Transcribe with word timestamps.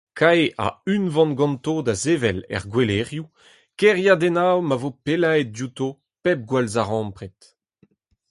Kae 0.19 0.43
a-unvan 0.67 1.31
ganto 1.39 1.73
da 1.85 1.95
sevel 2.03 2.39
er 2.55 2.63
gouelec'hioù 2.71 3.27
kêriadennoù 3.79 4.59
ma 4.67 4.75
vo 4.81 4.89
pellaet 5.03 5.47
diouto 5.55 5.87
pep 6.23 6.39
gwallzarempred. 6.49 7.37